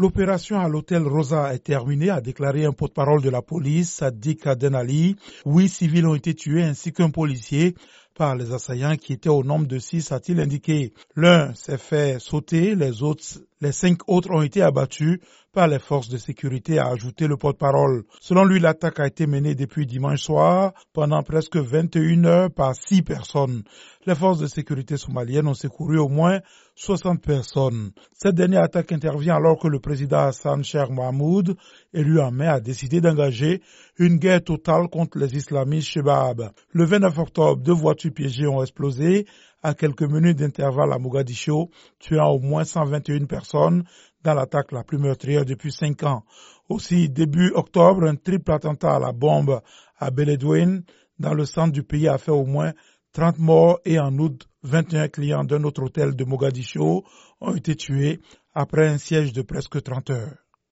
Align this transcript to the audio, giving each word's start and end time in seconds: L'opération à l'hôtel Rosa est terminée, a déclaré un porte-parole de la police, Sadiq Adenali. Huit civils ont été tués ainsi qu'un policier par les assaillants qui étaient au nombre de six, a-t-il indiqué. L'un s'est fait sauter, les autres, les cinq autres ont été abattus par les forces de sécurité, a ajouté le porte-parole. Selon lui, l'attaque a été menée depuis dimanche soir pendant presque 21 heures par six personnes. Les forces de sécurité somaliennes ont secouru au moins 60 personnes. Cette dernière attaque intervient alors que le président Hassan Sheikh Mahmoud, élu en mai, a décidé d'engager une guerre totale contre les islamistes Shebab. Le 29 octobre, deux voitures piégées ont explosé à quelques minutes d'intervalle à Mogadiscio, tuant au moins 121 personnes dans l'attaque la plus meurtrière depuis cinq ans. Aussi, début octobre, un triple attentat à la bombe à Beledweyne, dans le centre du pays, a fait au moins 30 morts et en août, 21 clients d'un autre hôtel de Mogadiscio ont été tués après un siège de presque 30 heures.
L'opération 0.00 0.60
à 0.60 0.68
l'hôtel 0.68 1.02
Rosa 1.02 1.52
est 1.52 1.58
terminée, 1.64 2.08
a 2.08 2.20
déclaré 2.20 2.64
un 2.64 2.70
porte-parole 2.70 3.20
de 3.20 3.30
la 3.30 3.42
police, 3.42 3.94
Sadiq 3.94 4.46
Adenali. 4.46 5.16
Huit 5.44 5.68
civils 5.68 6.06
ont 6.06 6.14
été 6.14 6.34
tués 6.34 6.62
ainsi 6.62 6.92
qu'un 6.92 7.10
policier 7.10 7.74
par 8.14 8.36
les 8.36 8.52
assaillants 8.52 8.94
qui 8.94 9.12
étaient 9.12 9.28
au 9.28 9.42
nombre 9.42 9.66
de 9.66 9.80
six, 9.80 10.12
a-t-il 10.12 10.38
indiqué. 10.38 10.92
L'un 11.16 11.52
s'est 11.54 11.78
fait 11.78 12.20
sauter, 12.20 12.76
les 12.76 13.02
autres, 13.02 13.24
les 13.60 13.72
cinq 13.72 14.08
autres 14.08 14.30
ont 14.30 14.42
été 14.42 14.62
abattus 14.62 15.18
par 15.58 15.66
les 15.66 15.80
forces 15.80 16.08
de 16.08 16.18
sécurité, 16.18 16.78
a 16.78 16.86
ajouté 16.86 17.26
le 17.26 17.36
porte-parole. 17.36 18.04
Selon 18.20 18.44
lui, 18.44 18.60
l'attaque 18.60 19.00
a 19.00 19.08
été 19.08 19.26
menée 19.26 19.56
depuis 19.56 19.86
dimanche 19.86 20.22
soir 20.22 20.72
pendant 20.92 21.20
presque 21.24 21.56
21 21.56 22.24
heures 22.26 22.50
par 22.52 22.76
six 22.76 23.02
personnes. 23.02 23.64
Les 24.06 24.14
forces 24.14 24.38
de 24.38 24.46
sécurité 24.46 24.96
somaliennes 24.96 25.48
ont 25.48 25.54
secouru 25.54 25.98
au 25.98 26.08
moins 26.08 26.38
60 26.76 27.20
personnes. 27.20 27.90
Cette 28.12 28.36
dernière 28.36 28.62
attaque 28.62 28.92
intervient 28.92 29.34
alors 29.34 29.58
que 29.58 29.66
le 29.66 29.80
président 29.80 30.18
Hassan 30.28 30.62
Sheikh 30.62 30.90
Mahmoud, 30.90 31.56
élu 31.92 32.20
en 32.20 32.30
mai, 32.30 32.46
a 32.46 32.60
décidé 32.60 33.00
d'engager 33.00 33.60
une 33.98 34.18
guerre 34.18 34.44
totale 34.44 34.86
contre 34.88 35.18
les 35.18 35.34
islamistes 35.34 35.88
Shebab. 35.88 36.52
Le 36.70 36.84
29 36.84 37.18
octobre, 37.18 37.56
deux 37.60 37.72
voitures 37.72 38.12
piégées 38.14 38.46
ont 38.46 38.62
explosé 38.62 39.26
à 39.64 39.74
quelques 39.74 40.02
minutes 40.02 40.38
d'intervalle 40.38 40.92
à 40.92 40.98
Mogadiscio, 40.98 41.68
tuant 41.98 42.28
au 42.30 42.38
moins 42.38 42.62
121 42.64 43.24
personnes 43.24 43.82
dans 44.24 44.34
l'attaque 44.34 44.72
la 44.72 44.82
plus 44.84 44.98
meurtrière 44.98 45.44
depuis 45.48 45.72
cinq 45.72 46.02
ans. 46.04 46.24
Aussi, 46.68 47.08
début 47.08 47.50
octobre, 47.54 48.04
un 48.06 48.14
triple 48.14 48.52
attentat 48.52 48.94
à 48.96 48.98
la 49.00 49.12
bombe 49.12 49.60
à 49.98 50.10
Beledweyne, 50.10 50.84
dans 51.18 51.34
le 51.34 51.44
centre 51.44 51.72
du 51.72 51.82
pays, 51.82 52.06
a 52.08 52.18
fait 52.18 52.30
au 52.30 52.44
moins 52.44 52.72
30 53.12 53.38
morts 53.38 53.80
et 53.84 53.98
en 53.98 54.16
août, 54.18 54.46
21 54.62 55.08
clients 55.08 55.44
d'un 55.44 55.64
autre 55.64 55.82
hôtel 55.82 56.14
de 56.14 56.24
Mogadiscio 56.24 57.04
ont 57.40 57.54
été 57.54 57.74
tués 57.74 58.20
après 58.54 58.88
un 58.88 58.98
siège 58.98 59.32
de 59.32 59.42
presque 59.42 59.82
30 59.82 60.10
heures. 60.10 60.47